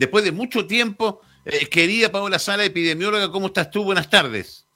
después 0.00 0.24
de 0.24 0.32
mucho 0.32 0.66
tiempo. 0.66 1.20
Eh, 1.44 1.68
querida 1.68 2.10
Paola 2.10 2.38
Sala, 2.38 2.64
epidemióloga, 2.64 3.30
¿cómo 3.30 3.48
estás 3.48 3.70
tú? 3.70 3.84
Buenas 3.84 4.08
tardes. 4.08 4.66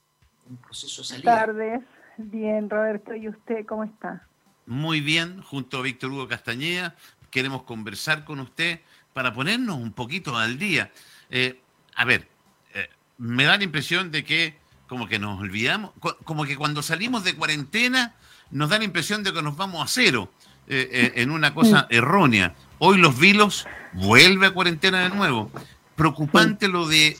Buenas 0.46 1.22
tardes. 1.22 1.80
Bien, 2.18 2.68
Roberto. 2.68 3.14
¿Y 3.14 3.28
usted 3.28 3.64
cómo 3.66 3.84
está? 3.84 4.26
Muy 4.66 5.00
bien, 5.00 5.40
junto 5.42 5.78
a 5.78 5.82
Víctor 5.82 6.10
Hugo 6.10 6.28
Castañeda. 6.28 6.94
Queremos 7.30 7.62
conversar 7.62 8.24
con 8.24 8.38
usted 8.38 8.80
para 9.14 9.32
ponernos 9.32 9.78
un 9.78 9.92
poquito 9.92 10.36
al 10.36 10.58
día. 10.58 10.92
Eh, 11.30 11.60
a 11.96 12.04
ver, 12.04 12.28
eh, 12.74 12.88
me 13.16 13.44
da 13.44 13.56
la 13.56 13.64
impresión 13.64 14.10
de 14.10 14.24
que 14.24 14.58
como 14.86 15.08
que 15.08 15.18
nos 15.18 15.40
olvidamos, 15.40 15.92
como 16.24 16.44
que 16.44 16.56
cuando 16.56 16.82
salimos 16.82 17.24
de 17.24 17.34
cuarentena 17.34 18.14
nos 18.50 18.68
da 18.68 18.78
la 18.78 18.84
impresión 18.84 19.22
de 19.22 19.32
que 19.32 19.42
nos 19.42 19.56
vamos 19.56 19.82
a 19.82 19.86
cero 19.88 20.30
en 20.66 21.30
una 21.30 21.52
cosa 21.52 21.86
errónea. 21.90 22.54
Hoy 22.78 22.98
los 22.98 23.18
vilos 23.18 23.66
vuelve 23.92 24.46
a 24.46 24.50
cuarentena 24.50 25.08
de 25.08 25.10
nuevo. 25.10 25.50
Preocupante 25.96 26.68
lo 26.68 26.88
de, 26.88 27.16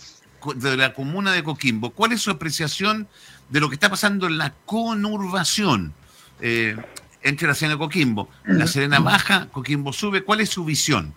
de 0.56 0.76
la 0.76 0.92
comuna 0.92 1.32
de 1.32 1.42
Coquimbo. 1.42 1.90
¿Cuál 1.90 2.12
es 2.12 2.22
su 2.22 2.30
apreciación 2.30 3.06
de 3.50 3.60
lo 3.60 3.68
que 3.68 3.74
está 3.74 3.88
pasando 3.88 4.26
en 4.26 4.38
la 4.38 4.52
conurbación 4.66 5.92
eh, 6.40 6.76
entre 7.22 7.46
la 7.46 7.54
Serena 7.54 7.76
y 7.76 7.78
Coquimbo? 7.78 8.28
La 8.44 8.66
Serena 8.66 8.98
baja, 8.98 9.48
Coquimbo 9.52 9.92
sube. 9.92 10.24
¿Cuál 10.24 10.40
es 10.40 10.50
su 10.50 10.64
visión? 10.64 11.14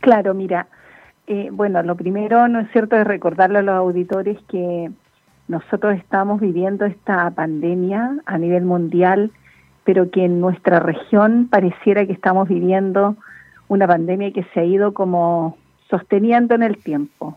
Claro, 0.00 0.34
mira, 0.34 0.68
eh, 1.26 1.48
bueno, 1.50 1.82
lo 1.82 1.96
primero, 1.96 2.46
¿no 2.48 2.60
es 2.60 2.70
cierto?, 2.72 2.96
es 2.96 3.06
recordarle 3.06 3.60
a 3.60 3.62
los 3.62 3.74
auditores 3.74 4.38
que 4.48 4.90
nosotros 5.48 5.96
estamos 5.96 6.40
viviendo 6.40 6.84
esta 6.84 7.30
pandemia 7.30 8.18
a 8.26 8.36
nivel 8.36 8.64
mundial, 8.64 9.32
pero 9.84 10.10
que 10.10 10.24
en 10.24 10.40
nuestra 10.40 10.78
región 10.78 11.48
pareciera 11.48 12.06
que 12.06 12.12
estamos 12.12 12.48
viviendo 12.48 13.16
una 13.68 13.86
pandemia 13.86 14.32
que 14.32 14.44
se 14.54 14.60
ha 14.60 14.64
ido 14.64 14.92
como 14.94 15.56
sosteniendo 15.88 16.54
en 16.54 16.62
el 16.62 16.78
tiempo. 16.78 17.36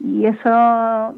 Y 0.00 0.26
eso, 0.26 1.14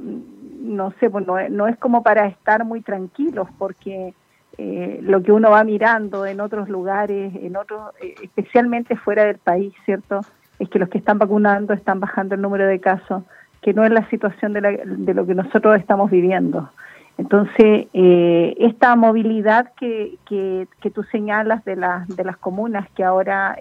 no 0.60 0.92
sé, 1.00 1.10
pues 1.10 1.26
no, 1.26 1.66
es 1.66 1.76
como 1.78 2.02
para 2.02 2.26
estar 2.26 2.64
muy 2.64 2.82
tranquilos, 2.82 3.48
porque 3.58 4.14
eh, 4.58 5.00
lo 5.02 5.22
que 5.22 5.32
uno 5.32 5.50
va 5.50 5.64
mirando 5.64 6.26
en 6.26 6.40
otros 6.40 6.68
lugares, 6.68 7.34
en 7.34 7.56
otros, 7.56 7.94
eh, 8.00 8.14
especialmente 8.22 8.96
fuera 8.96 9.24
del 9.24 9.38
país, 9.38 9.74
¿cierto? 9.84 10.20
Es 10.58 10.68
que 10.68 10.78
los 10.78 10.88
que 10.88 10.98
están 10.98 11.18
vacunando 11.18 11.74
están 11.74 12.00
bajando 12.00 12.34
el 12.34 12.42
número 12.42 12.66
de 12.66 12.80
casos, 12.80 13.22
que 13.60 13.74
no 13.74 13.84
es 13.84 13.90
la 13.90 14.08
situación 14.08 14.52
de, 14.52 14.60
la, 14.60 14.70
de 14.70 15.14
lo 15.14 15.26
que 15.26 15.34
nosotros 15.34 15.76
estamos 15.76 16.10
viviendo. 16.10 16.70
Entonces, 17.18 17.86
eh, 17.94 18.54
esta 18.58 18.94
movilidad 18.94 19.72
que, 19.80 20.18
que, 20.28 20.68
que, 20.80 20.90
tú 20.90 21.02
señalas 21.04 21.64
de, 21.64 21.76
las 21.76 22.06
de 22.08 22.24
las 22.24 22.36
comunas 22.36 22.88
que 22.90 23.02
ahora 23.02 23.56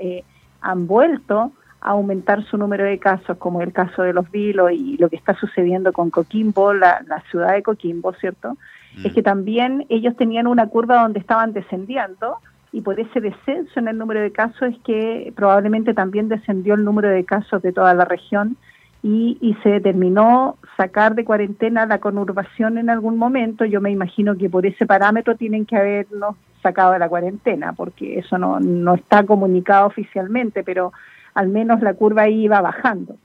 han 0.65 0.87
vuelto 0.87 1.51
a 1.81 1.91
aumentar 1.91 2.43
su 2.45 2.57
número 2.57 2.83
de 2.83 2.97
casos, 2.97 3.37
como 3.37 3.61
el 3.61 3.71
caso 3.71 4.01
de 4.01 4.13
los 4.13 4.29
vilos 4.31 4.71
y 4.71 4.97
lo 4.97 5.09
que 5.09 5.15
está 5.15 5.35
sucediendo 5.35 5.93
con 5.93 6.09
Coquimbo, 6.09 6.73
la, 6.73 7.23
ciudad 7.29 7.53
de 7.53 7.61
Coquimbo, 7.63 8.13
¿cierto? 8.13 8.57
Es 9.03 9.13
que 9.13 9.21
mm. 9.21 9.25
también 9.25 9.85
ellos 9.89 10.15
tenían 10.17 10.47
una 10.47 10.67
curva 10.67 11.01
donde 11.01 11.19
estaban 11.19 11.53
descendiendo 11.53 12.37
y 12.71 12.81
por 12.81 12.99
ese 12.99 13.21
descenso 13.21 13.79
en 13.79 13.87
el 13.87 13.97
número 13.97 14.19
de 14.21 14.31
casos 14.31 14.63
es 14.63 14.77
que 14.83 15.31
probablemente 15.35 15.93
también 15.93 16.27
descendió 16.27 16.73
el 16.73 16.83
número 16.83 17.09
de 17.09 17.23
casos 17.23 17.61
de 17.61 17.71
toda 17.71 17.93
la 17.93 18.05
región 18.05 18.57
y, 19.05 19.37
y 19.39 19.53
se 19.61 19.69
determinó 19.69 20.57
sacar 20.77 21.13
de 21.13 21.25
cuarentena 21.25 21.85
la 21.85 21.99
conurbación 21.99 22.79
en 22.79 22.89
algún 22.89 23.19
momento. 23.19 23.63
Yo 23.63 23.79
me 23.79 23.91
imagino 23.91 24.35
que 24.35 24.49
por 24.49 24.65
ese 24.65 24.87
parámetro 24.87 25.35
tienen 25.35 25.67
que 25.67 25.77
habernos 25.77 26.35
sacado 26.63 26.93
de 26.93 26.97
la 26.97 27.07
cuarentena, 27.07 27.73
porque 27.73 28.17
eso 28.17 28.39
no, 28.39 28.59
no 28.59 28.95
está 28.95 29.23
comunicado 29.23 29.85
oficialmente, 29.85 30.63
pero 30.63 30.91
al 31.35 31.49
menos 31.49 31.81
la 31.81 31.93
curva 31.93 32.27
iba 32.29 32.61
bajando. 32.61 33.17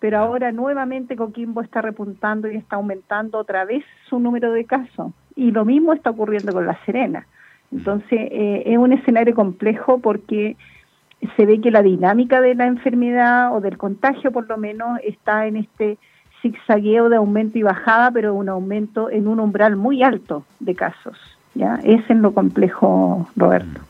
Pero 0.00 0.18
ahora 0.18 0.50
nuevamente 0.50 1.14
Coquimbo 1.14 1.60
está 1.60 1.82
repuntando 1.82 2.50
y 2.50 2.56
está 2.56 2.74
aumentando 2.74 3.38
otra 3.38 3.64
vez 3.64 3.84
su 4.08 4.18
número 4.18 4.50
de 4.50 4.64
casos. 4.64 5.12
Y 5.36 5.52
lo 5.52 5.64
mismo 5.64 5.92
está 5.92 6.10
ocurriendo 6.10 6.52
con 6.52 6.66
La 6.66 6.76
Serena. 6.84 7.28
Entonces 7.70 8.18
eh, 8.32 8.64
es 8.66 8.76
un 8.76 8.92
escenario 8.92 9.36
complejo 9.36 10.00
porque 10.00 10.56
se 11.36 11.46
ve 11.46 11.60
que 11.60 11.70
la 11.70 11.82
dinámica 11.82 12.40
de 12.40 12.54
la 12.54 12.66
enfermedad 12.66 13.54
o 13.54 13.60
del 13.60 13.76
contagio 13.76 14.30
por 14.30 14.48
lo 14.48 14.56
menos 14.56 15.00
está 15.04 15.46
en 15.46 15.56
este 15.56 15.98
zigzagueo 16.42 17.08
de 17.08 17.16
aumento 17.16 17.58
y 17.58 17.62
bajada, 17.62 18.10
pero 18.10 18.34
un 18.34 18.48
aumento 18.48 19.10
en 19.10 19.26
un 19.26 19.40
umbral 19.40 19.76
muy 19.76 20.02
alto 20.02 20.44
de 20.60 20.74
casos. 20.74 21.18
¿ya? 21.54 21.80
Es 21.82 22.08
en 22.10 22.22
lo 22.22 22.32
complejo, 22.32 23.28
Roberto. 23.36 23.80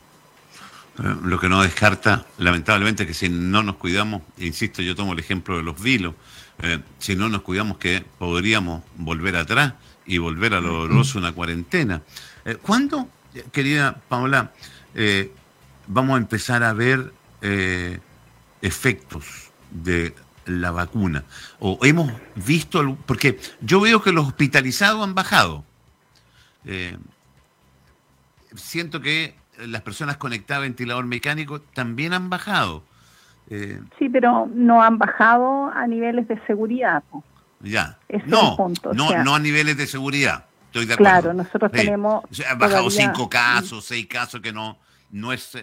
Eh, 0.99 1.15
lo 1.23 1.39
que 1.39 1.47
no 1.47 1.61
descarta, 1.61 2.25
lamentablemente, 2.37 3.05
que 3.05 3.13
si 3.13 3.29
no 3.29 3.63
nos 3.63 3.75
cuidamos, 3.75 4.21
insisto, 4.37 4.81
yo 4.81 4.95
tomo 4.95 5.13
el 5.13 5.19
ejemplo 5.19 5.57
de 5.57 5.63
los 5.63 5.81
vilos, 5.81 6.15
eh, 6.61 6.79
si 6.97 7.15
no 7.15 7.29
nos 7.29 7.41
cuidamos 7.41 7.77
que 7.77 8.03
podríamos 8.17 8.83
volver 8.97 9.35
atrás 9.35 9.75
y 10.05 10.17
volver 10.17 10.55
a 10.55 10.61
lo 10.61 10.73
doloroso 10.73 11.19
una 11.19 11.31
cuarentena. 11.31 12.01
Eh, 12.43 12.57
¿Cuándo, 12.61 13.07
querida 13.51 14.01
Paola, 14.09 14.51
vamos 15.87 16.15
a 16.15 16.17
empezar 16.17 16.63
a 16.63 16.73
ver 16.73 17.13
efectos 18.61 19.51
de 19.71 20.13
la 20.45 20.71
vacuna? 20.71 21.23
¿O 21.59 21.79
hemos 21.83 22.11
visto, 22.35 22.97
porque 23.05 23.39
yo 23.61 23.81
veo 23.81 24.01
que 24.01 24.11
los 24.11 24.27
hospitalizados 24.27 25.03
han 25.03 25.15
bajado. 25.15 25.63
siento 28.55 29.01
que 29.01 29.35
las 29.67 29.81
personas 29.81 30.17
conectadas 30.17 30.59
a 30.59 30.61
ventilador 30.61 31.05
mecánico 31.05 31.61
también 31.61 32.13
han 32.13 32.29
bajado. 32.29 32.83
Eh, 33.49 33.81
sí, 33.97 34.09
pero 34.09 34.47
no 34.53 34.83
han 34.83 34.97
bajado 34.97 35.71
a 35.73 35.87
niveles 35.87 36.27
de 36.27 36.39
seguridad. 36.45 37.03
Ya. 37.61 37.97
no, 38.25 38.55
no, 38.93 39.23
no 39.23 39.35
a 39.35 39.39
niveles 39.39 39.75
de 39.77 39.87
seguridad. 39.87 40.45
Estoy 40.67 40.85
de 40.85 40.93
acuerdo. 40.93 41.21
Claro, 41.21 41.33
nosotros 41.33 41.71
tenemos. 41.71 42.23
han 42.47 42.59
bajado 42.59 42.89
cinco 42.91 43.27
casos, 43.27 43.85
seis 43.85 44.05
casos, 44.07 44.39
que 44.39 44.53
no, 44.53 44.77
no, 45.11 45.33
es, 45.33 45.57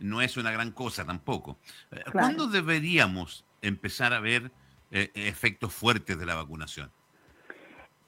no 0.00 0.20
es 0.20 0.36
una 0.36 0.50
gran 0.50 0.72
cosa 0.72 1.04
tampoco. 1.04 1.58
Eh, 1.92 2.02
¿Cuándo 2.12 2.46
deberíamos 2.48 3.44
empezar 3.62 4.12
a 4.12 4.20
ver 4.20 4.50
eh, 4.90 5.10
efectos 5.14 5.72
fuertes 5.72 6.18
de 6.18 6.26
la 6.26 6.34
vacunación? 6.34 6.90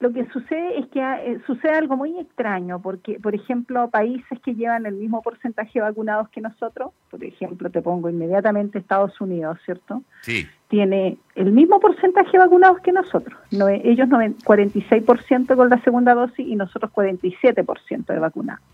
Lo 0.03 0.13
que 0.13 0.27
sucede 0.33 0.81
es 0.81 0.89
que 0.89 0.99
eh, 1.01 1.41
sucede 1.47 1.77
algo 1.77 1.97
muy 1.97 2.19
extraño, 2.19 2.83
porque, 2.83 3.21
por 3.21 3.37
ejemplo, 3.37 3.89
países 3.89 4.41
que 4.41 4.57
llevan 4.57 4.85
el 4.85 4.95
mismo 4.95 5.23
porcentaje 5.23 5.79
de 5.79 5.83
vacunados 5.83 6.29
que 6.31 6.41
nosotros, 6.41 6.91
por 7.09 7.23
ejemplo, 7.23 7.71
te 7.71 7.81
pongo 7.83 8.11
inmediatamente 8.11 8.81
Estados 8.81 9.21
Unidos, 9.21 9.61
¿cierto? 9.65 10.03
Sí. 10.23 10.45
Tiene 10.67 11.19
el 11.37 11.53
mismo 11.53 11.79
porcentaje 11.79 12.33
de 12.33 12.39
vacunados 12.39 12.81
que 12.81 12.91
nosotros. 12.91 13.39
No, 13.53 13.69
ellos 13.69 14.09
46% 14.09 15.55
con 15.55 15.71
la 15.71 15.81
segunda 15.85 16.15
dosis 16.15 16.49
y 16.49 16.57
nosotros 16.57 16.91
47% 16.93 18.07
de 18.07 18.19
vacunados 18.19 18.65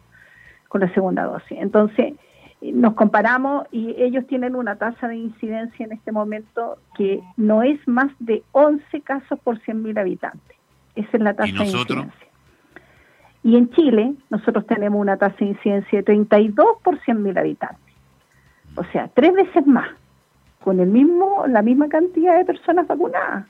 con 0.68 0.80
la 0.80 0.92
segunda 0.94 1.24
dosis. 1.24 1.58
Entonces, 1.60 2.14
nos 2.60 2.94
comparamos 2.94 3.66
y 3.70 3.94
ellos 3.98 4.26
tienen 4.26 4.56
una 4.56 4.76
tasa 4.76 5.08
de 5.08 5.16
incidencia 5.16 5.86
en 5.86 5.92
este 5.92 6.12
momento 6.12 6.78
que 6.96 7.22
no 7.36 7.62
es 7.62 7.78
más 7.86 8.10
de 8.18 8.42
11 8.52 9.00
casos 9.02 9.38
por 9.40 9.60
100.000 9.60 9.98
habitantes. 9.98 10.56
Esa 10.96 11.08
es 11.12 11.20
la 11.20 11.34
tasa 11.34 11.52
de 11.52 11.70
incidencia. 11.70 12.28
Y 13.44 13.56
en 13.56 13.70
Chile, 13.70 14.14
nosotros 14.30 14.66
tenemos 14.66 15.00
una 15.00 15.16
tasa 15.16 15.36
de 15.38 15.46
incidencia 15.46 15.98
de 15.98 16.02
32 16.02 16.66
por 16.82 16.98
100.000 16.98 17.38
habitantes. 17.38 17.94
O 18.74 18.84
sea, 18.92 19.08
tres 19.14 19.32
veces 19.34 19.66
más, 19.66 19.88
con 20.62 20.80
el 20.80 20.88
mismo, 20.88 21.46
la 21.46 21.62
misma 21.62 21.88
cantidad 21.88 22.36
de 22.36 22.44
personas 22.44 22.86
vacunadas. 22.86 23.46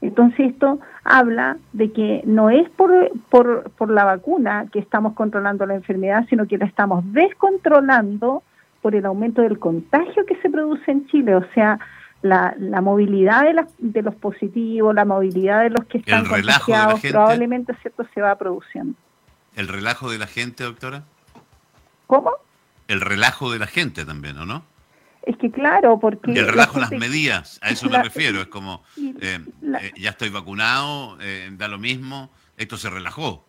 Entonces 0.00 0.52
esto 0.52 0.80
habla 1.04 1.58
de 1.72 1.92
que 1.92 2.22
no 2.24 2.50
es 2.50 2.68
por, 2.70 2.90
por, 3.28 3.70
por 3.70 3.90
la 3.90 4.04
vacuna 4.04 4.66
que 4.72 4.78
estamos 4.78 5.12
controlando 5.14 5.66
la 5.66 5.74
enfermedad, 5.74 6.26
sino 6.28 6.46
que 6.46 6.58
la 6.58 6.66
estamos 6.66 7.04
descontrolando 7.12 8.42
por 8.80 8.94
el 8.94 9.04
aumento 9.04 9.42
del 9.42 9.58
contagio 9.58 10.24
que 10.24 10.36
se 10.36 10.48
produce 10.48 10.90
en 10.90 11.06
Chile. 11.08 11.34
O 11.36 11.44
sea, 11.52 11.78
la, 12.22 12.54
la 12.58 12.80
movilidad 12.80 13.42
de, 13.42 13.64
de 13.78 14.02
los 14.02 14.14
positivos, 14.14 14.94
la 14.94 15.04
movilidad 15.04 15.62
de 15.62 15.70
los 15.70 15.84
que 15.86 15.98
están 15.98 16.24
contagiados, 16.26 17.00
probablemente 17.00 17.74
cierto 17.82 18.06
se 18.14 18.20
va 18.22 18.34
produciendo. 18.36 18.94
¿El 19.54 19.68
relajo 19.68 20.10
de 20.10 20.18
la 20.18 20.26
gente, 20.26 20.64
doctora? 20.64 21.04
¿Cómo? 22.06 22.32
El 22.88 23.00
relajo 23.00 23.52
de 23.52 23.58
la 23.58 23.66
gente 23.66 24.04
también, 24.04 24.36
¿o 24.38 24.46
no? 24.46 24.64
Es 25.22 25.36
que 25.36 25.50
claro, 25.50 25.98
porque... 25.98 26.32
El 26.32 26.48
relajo 26.48 26.80
las 26.80 26.90
medidas, 26.92 27.58
a 27.62 27.70
eso 27.70 27.88
me 27.90 28.02
refiero, 28.02 28.40
es 28.40 28.46
como, 28.46 28.82
eh, 28.98 29.38
eh, 29.62 29.92
ya 29.98 30.10
estoy 30.10 30.30
vacunado, 30.30 31.18
eh, 31.20 31.50
da 31.52 31.68
lo 31.68 31.78
mismo, 31.78 32.30
esto 32.56 32.76
se 32.76 32.88
relajó. 32.88 33.44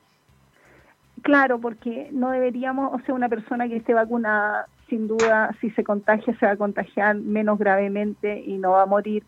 Claro, 1.21 1.59
porque 1.59 2.09
no 2.11 2.31
deberíamos, 2.31 2.93
o 2.93 3.05
sea, 3.05 3.15
una 3.15 3.29
persona 3.29 3.67
que 3.67 3.77
esté 3.77 3.93
vacunada 3.93 4.67
sin 4.89 5.07
duda, 5.07 5.55
si 5.61 5.69
se 5.71 5.83
contagia, 5.83 6.37
se 6.37 6.45
va 6.45 6.51
a 6.53 6.57
contagiar 6.57 7.15
menos 7.15 7.57
gravemente 7.57 8.43
y 8.45 8.57
no 8.57 8.71
va 8.71 8.83
a 8.83 8.85
morir, 8.85 9.23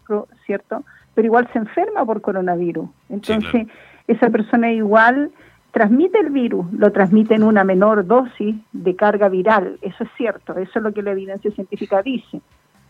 ¿cierto? 0.46 0.84
Pero 1.16 1.26
igual 1.26 1.50
se 1.54 1.60
enferma 1.60 2.06
por 2.06 2.22
coronavirus. 2.22 2.90
Entonces, 3.10 3.68
esa 4.08 4.30
persona 4.30 4.72
igual 4.72 5.32
transmite 5.74 6.20
el 6.20 6.30
virus, 6.30 6.72
lo 6.72 6.92
transmite 6.92 7.34
en 7.34 7.44
una 7.44 7.64
menor 7.64 8.06
dosis 8.06 8.56
de 8.72 8.96
carga 8.96 9.28
viral. 9.28 9.80
Eso 9.82 10.04
es 10.04 10.10
cierto, 10.16 10.56
eso 10.56 10.72
es 10.80 10.84
lo 10.84 10.94
que 10.94 11.02
la 11.02 11.12
evidencia 11.12 11.52
científica 11.52 12.02
dice. 12.02 12.42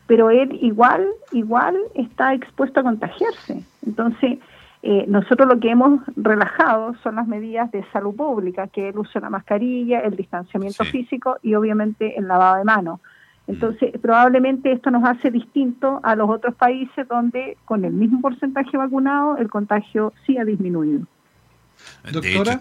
pero 0.06 0.30
él 0.30 0.60
igual, 0.62 1.08
igual 1.32 1.78
está 1.96 2.34
expuesto 2.34 2.82
a 2.82 2.84
contagiarse. 2.84 3.64
Entonces, 3.88 4.38
eh, 4.82 5.06
nosotros 5.08 5.48
lo 5.48 5.62
que 5.62 5.72
hemos 5.72 6.02
relajado 6.18 6.94
son 7.02 7.16
las 7.16 7.26
medidas 7.26 7.72
de 7.72 7.86
salud 7.94 8.14
pública, 8.14 8.68
que 8.68 8.90
es 8.90 8.94
el 8.94 9.00
uso 9.00 9.14
de 9.14 9.22
la 9.22 9.30
mascarilla, 9.30 10.02
el 10.02 10.18
distanciamiento 10.18 10.84
físico 10.84 11.38
y 11.42 11.56
obviamente 11.56 12.20
el 12.20 12.28
lavado 12.28 12.58
de 12.58 12.66
manos. 12.66 13.00
Entonces, 13.48 13.94
probablemente 14.02 14.74
esto 14.74 14.92
nos 14.92 15.06
hace 15.06 15.32
distinto 15.32 16.02
a 16.04 16.18
los 16.18 16.30
otros 16.30 16.54
países 16.56 17.08
donde 17.08 17.58
con 17.64 17.86
el 17.86 17.94
mismo 17.94 18.20
porcentaje 18.20 18.76
vacunado 18.76 19.38
el 19.38 19.50
contagio 19.50 20.12
sí 20.26 20.38
ha 20.38 20.44
disminuido. 20.44 21.06
Doctora, 22.12 22.60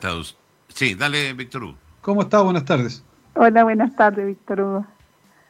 Sí, 0.68 0.94
dale, 0.94 1.32
Víctor 1.34 1.64
Hugo. 1.64 1.76
¿Cómo 2.00 2.22
está? 2.22 2.40
Buenas 2.40 2.64
tardes. 2.64 3.04
Hola, 3.34 3.64
buenas 3.64 3.94
tardes, 3.96 4.26
Víctor 4.26 4.60
Hugo. 4.60 4.86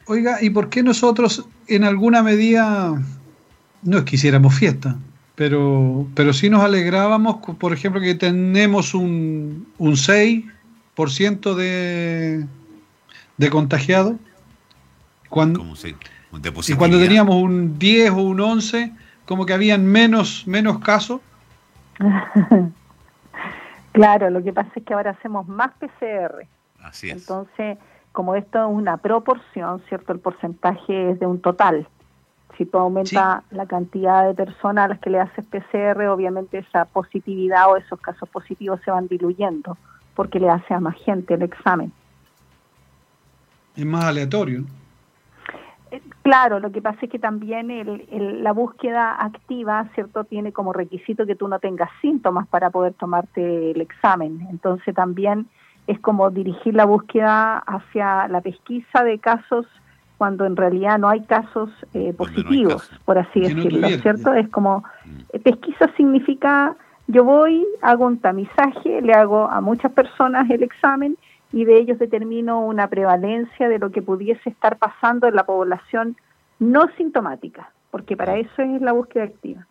Oiga, 0.07 0.41
¿y 0.41 0.49
por 0.49 0.69
qué 0.69 0.83
nosotros 0.83 1.47
en 1.67 1.83
alguna 1.83 2.23
medida 2.23 3.01
no 3.83 3.97
es 3.97 4.03
que 4.03 4.15
hiciéramos 4.15 4.53
fiesta, 4.53 4.97
pero, 5.35 6.07
pero 6.13 6.33
sí 6.33 6.49
nos 6.49 6.61
alegrábamos, 6.61 7.37
por 7.57 7.71
ejemplo, 7.71 8.01
que 8.01 8.15
tenemos 8.15 8.93
un, 8.93 9.67
un 9.77 9.93
6% 9.93 11.53
de, 11.55 12.45
de 13.37 13.49
contagiados? 13.49 14.15
Cuando, 15.29 15.65
y 16.67 16.73
cuando 16.73 16.99
teníamos 16.99 17.35
un 17.35 17.79
10 17.79 18.11
o 18.11 18.17
un 18.17 18.39
11, 18.39 18.91
como 19.25 19.45
que 19.45 19.53
habían 19.53 19.85
menos, 19.85 20.43
menos 20.45 20.79
casos. 20.79 21.21
claro, 23.93 24.29
lo 24.29 24.43
que 24.43 24.51
pasa 24.51 24.69
es 24.75 24.83
que 24.83 24.93
ahora 24.93 25.11
hacemos 25.11 25.47
más 25.47 25.71
PCR. 25.79 26.45
Así 26.81 27.09
es. 27.09 27.21
Entonces, 27.21 27.77
como 28.11 28.35
esto 28.35 28.59
es 28.59 28.69
una 28.69 28.97
proporción, 28.97 29.81
¿cierto? 29.87 30.11
El 30.11 30.19
porcentaje 30.19 31.11
es 31.11 31.19
de 31.19 31.25
un 31.25 31.39
total. 31.39 31.87
Si 32.57 32.65
tú 32.65 32.77
aumentas 32.77 33.43
la 33.49 33.65
cantidad 33.65 34.27
de 34.27 34.33
personas 34.35 34.85
a 34.85 34.87
las 34.89 34.99
que 34.99 35.09
le 35.09 35.19
haces 35.19 35.45
PCR, 35.45 36.07
obviamente 36.07 36.59
esa 36.59 36.85
positividad 36.85 37.71
o 37.71 37.77
esos 37.77 37.99
casos 37.99 38.29
positivos 38.29 38.79
se 38.85 38.91
van 38.91 39.07
diluyendo 39.07 39.77
porque 40.15 40.39
le 40.39 40.49
hace 40.49 40.73
a 40.73 40.79
más 40.79 40.95
gente 41.03 41.33
el 41.33 41.41
examen. 41.41 41.91
Es 43.75 43.85
más 43.85 44.03
aleatorio. 44.03 44.65
Claro, 46.21 46.59
lo 46.59 46.71
que 46.71 46.81
pasa 46.81 46.99
es 47.03 47.11
que 47.11 47.19
también 47.19 47.69
el, 47.69 48.43
la 48.43 48.51
búsqueda 48.51 49.15
activa, 49.23 49.89
¿cierto? 49.93 50.23
Tiene 50.23 50.51
como 50.51 50.73
requisito 50.73 51.25
que 51.25 51.35
tú 51.35 51.47
no 51.47 51.59
tengas 51.59 51.89
síntomas 52.01 52.47
para 52.47 52.69
poder 52.69 52.93
tomarte 52.93 53.71
el 53.71 53.81
examen. 53.81 54.47
Entonces 54.49 54.95
también 54.95 55.47
es 55.87 55.99
como 55.99 56.31
dirigir 56.31 56.75
la 56.75 56.85
búsqueda 56.85 57.57
hacia 57.59 58.27
la 58.27 58.41
pesquisa 58.41 59.03
de 59.03 59.19
casos 59.19 59.65
cuando 60.17 60.45
en 60.45 60.55
realidad 60.55 60.97
no 60.97 61.09
hay 61.09 61.21
casos 61.21 61.69
eh, 61.93 62.13
positivos, 62.13 62.89
por 63.03 63.17
así 63.17 63.41
decirlo, 63.41 63.89
¿cierto? 63.89 64.33
Es 64.33 64.47
como, 64.49 64.83
mm. 65.05 65.39
pesquisa 65.39 65.91
significa, 65.97 66.75
yo 67.07 67.25
voy, 67.25 67.65
hago 67.81 68.05
un 68.05 68.19
tamizaje, 68.19 69.01
le 69.01 69.13
hago 69.13 69.49
a 69.49 69.59
muchas 69.59 69.91
personas 69.91 70.49
el 70.49 70.63
examen 70.63 71.17
y 71.53 71.65
de 71.65 71.77
ellos 71.77 71.99
determino 71.99 72.65
una 72.65 72.87
prevalencia 72.87 73.69
de 73.69 73.77
lo 73.77 73.91
que 73.91 74.01
pudiese 74.01 74.49
estar 74.49 74.77
pasando 74.77 75.27
en 75.27 75.35
la 75.35 75.45
población 75.45 76.17
no 76.59 76.87
sintomática, 76.97 77.71
porque 77.91 78.17
para 78.17 78.37
eso 78.37 78.63
es 78.63 78.81
la 78.81 78.91
búsqueda 78.91 79.25
activa. 79.25 79.67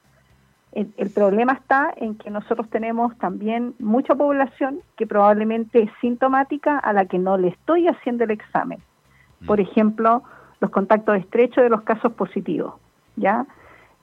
El, 0.71 1.11
problema 1.11 1.53
está 1.53 1.93
en 1.97 2.15
que 2.15 2.31
nosotros 2.31 2.71
tenemos 2.71 3.15
también 3.19 3.75
mucha 3.79 4.15
población 4.15 4.81
que 4.97 5.07
probablemente 5.07 5.83
es 5.83 5.91
sintomática 6.01 6.79
a 6.79 6.95
la 6.95 7.05
que 7.05 7.19
no 7.19 7.37
le 7.37 7.49
estoy 7.49 7.89
haciendo 7.89 8.25
el 8.25 8.31
examen. 8.31 8.79
Mm. 9.41 9.47
Por 9.47 9.61
ejemplo, 9.61 10.23
los 10.61 10.71
contactos 10.71 11.19
estrechos 11.19 11.63
de 11.63 11.69
los 11.69 11.83
casos 11.83 12.13
positivos, 12.15 12.75
¿ya? 13.17 13.45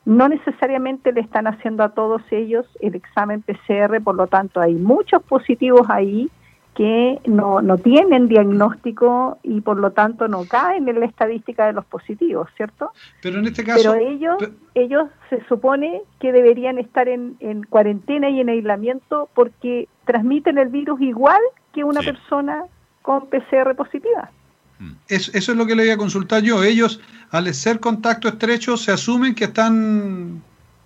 No 0.05 0.29
necesariamente 0.29 1.11
le 1.11 1.21
están 1.21 1.47
haciendo 1.47 1.83
a 1.83 1.89
todos 1.89 2.21
ellos 2.29 2.67
el 2.81 2.93
examen 2.93 3.41
PCR, 3.41 3.99
por 4.03 4.13
lo 4.13 4.27
tanto 4.27 4.61
hay 4.61 4.75
muchos 4.75 5.23
positivos 5.23 5.89
ahí 5.89 6.29
que 6.75 7.19
no, 7.25 7.61
no 7.61 7.77
tienen 7.77 8.27
diagnóstico 8.27 9.37
y 9.43 9.61
por 9.61 9.77
lo 9.77 9.91
tanto 9.91 10.27
no 10.27 10.45
caen 10.45 10.87
en 10.87 10.99
la 10.99 11.05
estadística 11.05 11.65
de 11.65 11.73
los 11.73 11.85
positivos, 11.85 12.47
¿cierto? 12.55 12.91
Pero 13.21 13.39
en 13.39 13.47
este 13.47 13.63
caso... 13.63 13.91
Pero 13.91 13.95
ellos, 13.95 14.37
ellos 14.75 15.09
se 15.29 15.43
supone 15.47 16.01
que 16.19 16.31
deberían 16.31 16.77
estar 16.77 17.09
en, 17.09 17.35
en, 17.41 17.63
cuarentena 17.63 18.29
y 18.29 18.39
en 18.39 18.49
aislamiento 18.49 19.29
porque 19.33 19.89
transmiten 20.05 20.57
el 20.57 20.69
virus 20.69 21.01
igual 21.01 21.41
que 21.73 21.83
una 21.83 22.01
persona 22.01 22.63
con 23.01 23.27
PCR 23.27 23.75
positiva. 23.75 24.31
Mm. 24.79 24.91
Eso, 25.09 25.31
eso 25.33 25.51
es 25.51 25.57
lo 25.57 25.65
que 25.65 25.75
le 25.75 25.83
voy 25.83 25.91
a 25.91 25.97
consultar 25.97 26.43
yo. 26.43 26.63
Ellos, 26.63 27.01
al 27.31 27.53
ser 27.53 27.79
contacto 27.79 28.29
estrecho, 28.29 28.77
se 28.77 28.91
asumen 28.91 29.35
que 29.35 29.45
están, 29.45 30.41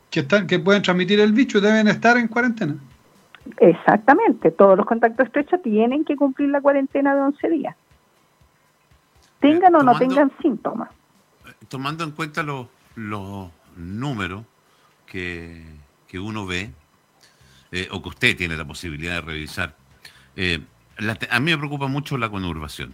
que 0.10 0.22
están, 0.22 0.48
que 0.48 0.58
pueden 0.60 0.82
transmitir 0.82 1.20
el 1.20 1.34
bicho 1.34 1.60
y 1.60 1.62
deben 1.62 1.88
estar 1.88 2.18
en 2.18 2.28
cuarentena. 2.28 2.78
Exactamente, 3.57 4.51
todos 4.51 4.78
los 4.78 4.86
contactos 4.86 5.28
estrechos 5.28 5.62
tienen 5.62 6.06
que 6.06 6.16
cumplir 6.16 6.50
la 6.50 6.62
cuarentena 6.62 7.13
de 7.13 7.22
11 7.22 7.50
días. 7.50 7.75
Tengan 9.40 9.75
o 9.75 9.84
no 9.84 9.98
tengan 9.98 10.31
síntomas. 10.42 10.90
Tomando 11.68 12.04
en 12.04 12.12
cuenta 12.12 12.44
los, 12.44 12.68
los 12.95 13.50
números 13.75 14.45
que, 15.06 15.62
uno 16.13 16.45
ve, 16.45 16.72
eh, 17.72 17.88
o 17.92 18.01
que 18.01 18.10
usted 18.10 18.38
tiene 18.38 18.56
la 18.56 18.66
posibilidad 18.66 19.16
de 19.16 19.22
revisar, 19.22 19.75
eh, 20.36 20.60
a 21.30 21.39
mí 21.39 21.51
me 21.51 21.57
preocupa 21.57 21.88
mucho 21.88 22.18
la 22.18 22.30
conurbación. 22.30 22.94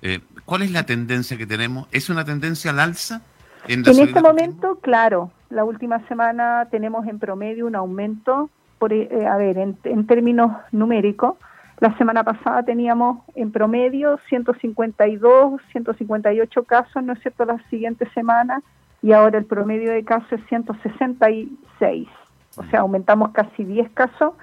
Eh, 0.00 0.20
¿Cuál 0.44 0.62
es 0.62 0.72
la 0.72 0.86
tendencia 0.86 1.36
que 1.36 1.46
tenemos? 1.46 1.86
¿Es 1.92 2.08
una 2.08 2.24
tendencia 2.24 2.70
al 2.70 2.80
alza? 2.80 3.22
En, 3.68 3.86
en 3.86 4.00
este 4.00 4.20
momento, 4.20 4.78
claro, 4.80 5.30
la 5.50 5.64
última 5.64 6.00
semana 6.08 6.66
tenemos 6.70 7.06
en 7.06 7.18
promedio 7.18 7.66
un 7.66 7.76
aumento 7.76 8.50
eh, 8.90 9.26
a 9.30 9.36
ver, 9.36 9.58
en, 9.58 10.06
términos 10.06 10.50
numéricos, 10.72 11.36
la 11.78 11.96
semana 11.98 12.24
pasada 12.24 12.62
teníamos 12.62 13.18
en 13.34 13.52
promedio 13.52 14.18
152, 14.28 15.60
158 15.70 16.64
casos, 16.64 17.02
¿no 17.04 17.12
es 17.12 17.20
cierto?, 17.20 17.44
la 17.44 17.58
siguiente 17.68 18.08
semana, 18.14 18.62
y 19.02 19.12
ahora 19.12 19.38
el 19.38 19.44
promedio 19.44 19.92
de 19.92 20.04
casos 20.04 20.32
es 20.32 20.40
166. 20.48 22.08
O 22.56 22.64
sea, 22.64 22.80
aumentamos 22.80 23.30
casi 23.32 23.64
10 23.64 23.90
casos, 23.92 24.34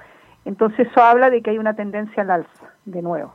entonces 0.46 0.88
eso 0.88 1.02
habla 1.02 1.30
de 1.30 1.42
que 1.42 1.50
hay 1.50 1.58
una 1.58 1.76
tendencia 1.76 2.24
al 2.24 2.32
alza, 2.32 2.74
de 2.86 3.02
nuevo. 3.02 3.34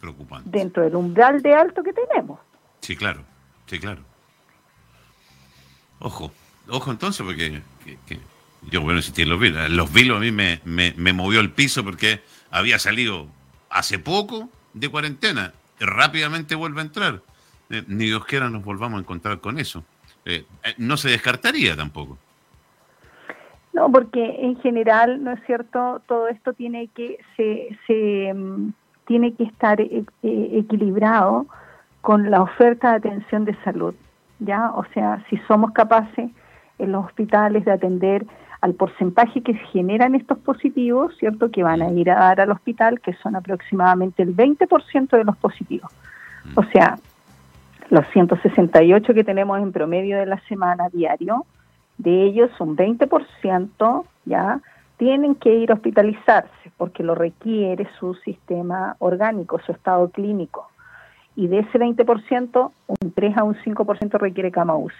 Preocupante. 0.00 0.50
Dentro 0.50 0.82
del 0.82 0.94
umbral 0.94 1.42
de 1.42 1.54
alto 1.54 1.82
que 1.82 1.92
tenemos. 1.92 2.38
Sí, 2.80 2.94
claro, 2.96 3.22
sí, 3.66 3.78
claro. 3.80 4.02
Ojo, 5.98 6.30
ojo 6.68 6.90
entonces, 6.90 7.24
porque 7.24 7.62
yo, 8.70 8.80
bueno, 8.80 9.00
si 9.02 9.24
los 9.24 9.38
vilos. 9.38 9.70
Los 9.70 9.92
vilos 9.92 10.16
a 10.16 10.20
mí 10.20 10.32
me, 10.32 10.60
me, 10.64 11.12
movió 11.12 11.40
el 11.40 11.50
piso 11.50 11.84
porque 11.84 12.20
había 12.50 12.78
salido 12.78 13.28
hace 13.70 13.98
poco 13.98 14.48
de 14.74 14.88
cuarentena. 14.88 15.52
Rápidamente 15.78 16.54
vuelve 16.54 16.80
a 16.80 16.84
entrar. 16.84 17.20
Eh, 17.70 17.84
ni 17.86 18.06
Dios 18.06 18.24
quiera 18.24 18.48
nos 18.50 18.64
volvamos 18.64 18.98
a 18.98 19.00
encontrar 19.00 19.40
con 19.40 19.58
eso. 19.58 19.84
Eh, 20.24 20.44
eh, 20.64 20.74
no 20.78 20.96
se 20.96 21.10
descartaría 21.10 21.76
tampoco. 21.76 22.18
No, 23.72 23.90
porque 23.90 24.38
en 24.40 24.58
general, 24.60 25.22
¿no 25.22 25.32
es 25.32 25.40
cierto? 25.46 26.00
Todo 26.06 26.28
esto 26.28 26.52
tiene 26.54 26.88
que, 26.88 27.18
se, 27.36 27.76
se 27.86 28.32
mm, 28.34 28.70
tiene 29.06 29.34
que 29.34 29.44
estar 29.44 29.80
equilibrado 29.80 31.46
con 32.00 32.30
la 32.30 32.42
oferta 32.42 32.90
de 32.90 32.96
atención 32.96 33.44
de 33.44 33.54
salud. 33.62 33.94
¿Ya? 34.38 34.70
O 34.70 34.84
sea, 34.92 35.24
si 35.30 35.36
somos 35.48 35.72
capaces 35.72 36.30
en 36.78 36.92
los 36.92 37.06
hospitales 37.06 37.64
de 37.64 37.72
atender 37.72 38.26
al 38.60 38.74
porcentaje 38.74 39.42
que 39.42 39.54
generan 39.54 40.14
estos 40.14 40.38
positivos, 40.38 41.16
¿cierto? 41.18 41.50
Que 41.50 41.62
van 41.62 41.82
a 41.82 41.90
ir 41.90 42.10
a 42.10 42.16
dar 42.16 42.40
al 42.40 42.50
hospital, 42.50 43.00
que 43.00 43.12
son 43.14 43.36
aproximadamente 43.36 44.22
el 44.22 44.34
20% 44.34 45.10
de 45.10 45.24
los 45.24 45.36
positivos. 45.36 45.90
O 46.54 46.62
sea, 46.64 46.98
los 47.90 48.06
168 48.08 49.14
que 49.14 49.24
tenemos 49.24 49.58
en 49.60 49.72
promedio 49.72 50.18
de 50.18 50.26
la 50.26 50.40
semana 50.48 50.88
diario, 50.88 51.44
de 51.98 52.24
ellos 52.24 52.50
un 52.60 52.76
20% 52.76 54.04
ya 54.24 54.60
tienen 54.96 55.34
que 55.34 55.54
ir 55.54 55.70
a 55.70 55.74
hospitalizarse 55.74 56.70
porque 56.76 57.02
lo 57.02 57.14
requiere 57.14 57.88
su 57.98 58.14
sistema 58.14 58.96
orgánico, 58.98 59.60
su 59.60 59.72
estado 59.72 60.08
clínico. 60.10 60.68
Y 61.34 61.48
de 61.48 61.60
ese 61.60 61.78
20%, 61.78 62.70
un 62.86 63.12
3 63.12 63.36
a 63.36 63.44
un 63.44 63.54
5% 63.56 64.18
requiere 64.18 64.50
cama 64.50 64.74
UCI. 64.76 64.94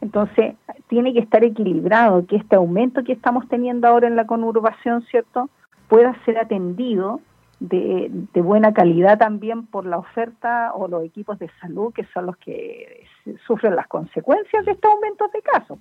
Entonces, 0.00 0.54
tiene 0.88 1.12
que 1.12 1.20
estar 1.20 1.44
equilibrado, 1.44 2.26
que 2.26 2.36
este 2.36 2.56
aumento 2.56 3.04
que 3.04 3.12
estamos 3.12 3.48
teniendo 3.48 3.86
ahora 3.86 4.08
en 4.08 4.16
la 4.16 4.26
conurbación, 4.26 5.02
¿cierto?, 5.10 5.50
pueda 5.88 6.14
ser 6.24 6.38
atendido 6.38 7.20
de, 7.58 8.10
buena 8.34 8.72
calidad 8.72 9.18
también 9.18 9.66
por 9.66 9.84
la 9.84 9.98
oferta 9.98 10.72
o 10.74 10.88
los 10.88 11.04
equipos 11.04 11.38
de 11.38 11.50
salud, 11.60 11.92
que 11.92 12.06
son 12.14 12.26
los 12.26 12.36
que 12.38 13.06
sufren 13.46 13.76
las 13.76 13.86
consecuencias 13.86 14.64
de 14.64 14.72
estos 14.72 14.90
aumentos 14.90 15.30
de 15.32 15.42
casos. 15.42 15.78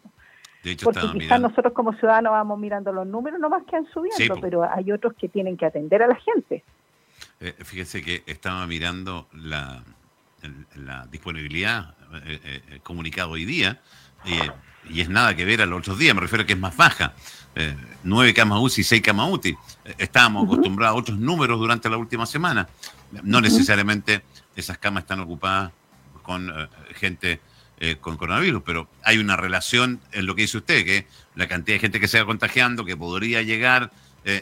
Porque 0.84 1.08
quizás 1.14 1.40
nosotros 1.40 1.72
como 1.72 1.94
ciudadanos 1.94 2.32
vamos 2.32 2.60
mirando 2.60 2.92
los 2.92 3.08
números, 3.08 3.40
no 3.40 3.50
más 3.50 3.64
que 3.64 3.78
han 3.78 3.86
subiendo, 3.88 4.36
pero 4.42 4.70
hay 4.70 4.92
otros 4.92 5.14
que 5.14 5.30
tienen 5.30 5.56
que 5.56 5.66
atender 5.66 6.04
a 6.04 6.08
la 6.08 6.16
gente. 6.16 6.64
Eh, 7.40 7.54
fíjese 7.60 8.04
que 8.04 8.24
estaba 8.26 8.68
mirando 8.68 9.28
la, 9.32 9.82
la 10.76 11.06
disponibilidad 11.08 11.96
comunicado 12.84 13.32
hoy 13.32 13.46
día, 13.46 13.82
y 14.90 15.02
es 15.02 15.10
nada 15.10 15.36
que 15.36 15.46
ver 15.46 15.62
a 15.62 15.66
los 15.66 15.80
otros 15.80 15.98
días, 15.98 16.16
me 16.16 16.22
refiero 16.22 16.44
a 16.44 16.48
que 16.48 16.54
es 16.54 16.60
más 16.60 16.76
baja. 16.76 17.14
nueve 18.04 18.34
camas 18.34 18.60
UCI, 18.62 18.84
seis 18.84 19.02
camas 19.02 19.30
UTI. 19.32 19.56
estábamos 19.98 20.46
acostumbrados 20.46 20.96
a 20.96 21.00
otros 21.00 21.20
números 21.20 21.60
durante 21.60 21.90
la 21.90 21.98
última 21.98 22.26
semana. 22.26 22.68
No 23.24 23.42
necesariamente 23.42 24.24
esas 24.56 24.78
camas 24.78 25.04
están 25.04 25.20
ocupadas 25.20 25.72
con 26.24 26.52
gente 26.96 27.42
con 28.02 28.18
coronavirus, 28.18 28.62
pero 28.66 28.90
hay 29.04 29.20
una 29.20 29.38
relación 29.38 30.02
en 30.12 30.26
lo 30.26 30.36
que 30.36 30.44
dice 30.44 30.58
usted, 30.58 30.84
que 30.84 31.08
la 31.36 31.48
cantidad 31.48 31.76
de 31.76 31.80
gente 31.80 32.00
que 32.00 32.08
se 32.08 32.20
va 32.20 32.26
contagiando, 32.26 32.84
que 32.86 32.98
podría 32.98 33.42
llegar 33.42 33.92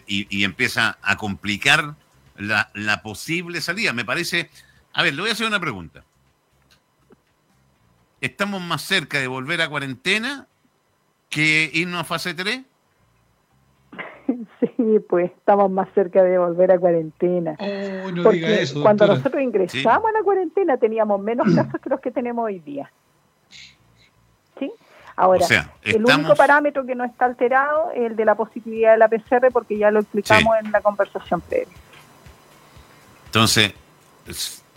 y, 0.08 0.44
empieza 0.44 0.98
a 1.02 1.18
complicar 1.18 1.96
la, 2.38 2.72
la 2.74 3.02
posible 3.02 3.62
salida. 3.62 3.94
Me 3.94 4.06
parece. 4.06 4.50
A 4.98 5.04
ver, 5.04 5.14
le 5.14 5.22
voy 5.22 5.30
a 5.30 5.34
hacer 5.34 5.46
una 5.46 5.60
pregunta. 5.60 6.04
¿Estamos 8.20 8.60
más 8.62 8.82
cerca 8.82 9.20
de 9.20 9.28
volver 9.28 9.62
a 9.62 9.70
cuarentena 9.70 10.48
que 11.30 11.70
irnos 11.72 12.02
a 12.02 12.04
fase 12.04 12.34
3? 12.34 12.62
Sí, 14.60 15.00
pues 15.08 15.32
estamos 15.32 15.72
más 15.72 15.88
cerca 15.94 16.22
de 16.24 16.38
volver 16.38 16.72
a 16.72 16.80
cuarentena. 16.80 17.56
Oh, 17.60 18.12
no 18.12 18.32
diga 18.32 18.50
eso, 18.50 18.82
cuando 18.82 19.08
nosotros 19.08 19.42
ingresamos 19.42 20.10
a 20.10 20.12
la 20.12 20.24
cuarentena 20.24 20.78
teníamos 20.78 21.22
menos 21.22 21.48
casos 21.56 21.80
que 21.80 21.90
los 21.90 22.00
que 22.00 22.12
tenemos 22.12 22.46
hoy 22.46 22.60
día. 22.60 22.92
¿Sí? 24.60 24.72
Ahora, 25.16 25.46
el 25.84 26.04
único 26.04 26.36
parámetro 26.36 26.86
que 26.86 26.96
no 26.96 27.06
está 27.06 27.26
alterado 27.26 27.92
es 27.92 28.12
el 28.12 28.16
de 28.16 28.26
la 28.26 28.36
positividad 28.36 28.94
de 28.94 28.98
la 28.98 29.08
PCR 29.08 29.52
porque 29.52 29.78
ya 29.78 29.92
lo 29.92 30.00
explicamos 30.00 30.56
en 30.64 30.72
la 30.72 30.82
conversación 30.82 31.42
previa. 31.42 31.76
Entonces, 33.26 33.74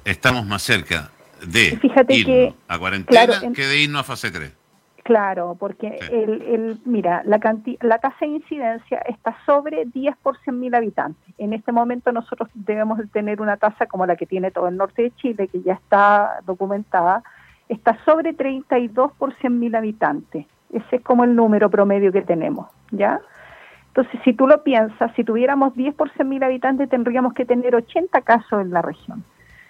estamos 0.05 0.47
más 0.47 0.63
cerca 0.63 1.11
de 1.47 1.79
irnos 2.09 2.55
a 2.69 2.79
cuarentena 2.79 3.53
que 3.55 3.67
de 3.67 3.79
irnos 3.79 4.01
a 4.01 4.05
fase 4.05 4.31
3. 4.31 4.61
Claro, 5.03 5.57
porque 5.59 5.99
el, 6.13 6.43
el, 6.43 6.81
mira, 6.85 7.23
la, 7.25 7.41
la 7.81 7.99
tasa 7.99 8.17
de 8.21 8.27
incidencia 8.27 8.99
está 9.09 9.37
sobre 9.45 9.87
10 9.87 10.17
por 10.23 10.39
100 10.39 10.61
mil 10.61 10.75
habitantes. 10.75 11.35
En 11.39 11.53
este 11.53 11.73
momento 11.73 12.13
nosotros 12.13 12.49
debemos 12.55 13.01
tener 13.11 13.41
una 13.41 13.57
tasa 13.57 13.87
como 13.87 14.07
la 14.07 14.17
que 14.17 14.27
tiene 14.27 14.51
todo 14.51 14.69
el 14.69 14.77
norte 14.77 15.03
de 15.03 15.11
Chile, 15.17 15.49
que 15.49 15.63
ya 15.63 15.73
está 15.73 16.41
documentada, 16.47 17.25
está 17.69 17.99
sobre 18.05 18.35
32 18.35 19.13
por 19.19 19.35
100 19.37 19.59
mil 19.59 19.75
habitantes. 19.75 20.47
Ese 20.73 20.97
es 20.97 21.03
como 21.03 21.25
el 21.25 21.35
número 21.35 21.71
promedio 21.71 22.13
que 22.13 22.23
tenemos, 22.23 22.69
¿ya? 22.93 23.21
Entonces, 23.89 24.21
si 24.23 24.33
tú 24.33 24.47
lo 24.47 24.63
piensas, 24.63 25.13
si 25.17 25.25
tuviéramos 25.25 25.75
10 25.75 25.95
por 25.95 26.13
100 26.13 26.29
mil 26.29 26.43
habitantes, 26.45 26.89
tendríamos 26.89 27.35
que 27.35 27.45
tener 27.45 27.75
80 27.75 28.21
casos 28.21 28.61
en 28.61 28.71
la 28.71 28.83
región. 28.83 29.25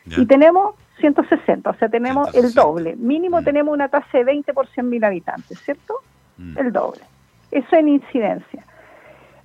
Y 0.06 0.26
tenemos 0.26 0.74
160, 0.98 1.70
o 1.70 1.74
sea, 1.74 1.88
tenemos 1.88 2.34
el 2.34 2.52
doble. 2.52 2.96
Mínimo 2.96 3.40
mm. 3.40 3.44
tenemos 3.44 3.74
una 3.74 3.88
tasa 3.88 4.18
de 4.18 4.24
20 4.24 4.52
por 4.52 4.66
100 4.68 4.88
mil 4.88 5.04
habitantes, 5.04 5.58
¿cierto? 5.60 5.94
Mm. 6.36 6.58
El 6.58 6.72
doble. 6.72 7.02
Eso 7.50 7.76
en 7.76 7.88
incidencia. 7.88 8.64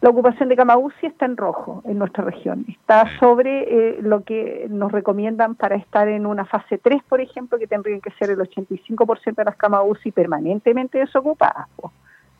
La 0.01 0.09
ocupación 0.11 0.49
de 0.49 0.55
cama 0.55 0.75
está 1.01 1.25
en 1.25 1.35
rojo 1.35 1.81
en 1.85 1.97
nuestra 1.97 2.23
región. 2.23 2.65
Está 2.67 3.17
sobre 3.19 3.63
eh, 3.63 3.97
lo 4.01 4.23
que 4.23 4.67
nos 4.69 4.91
recomiendan 4.91 5.55
para 5.55 5.77
estar 5.77 6.07
en 6.07 6.27
una 6.27 6.45
fase 6.45 6.77
3, 6.77 7.01
por 7.09 7.21
ejemplo, 7.21 7.57
que 7.57 7.65
tendrían 7.65 8.01
que 8.01 8.11
ser 8.11 8.29
el 8.29 8.37
85% 8.37 9.35
de 9.35 9.43
las 9.45 9.55
camas 9.55 9.81
UCI 9.85 10.11
permanentemente 10.11 10.99
desocupadas. 10.99 11.67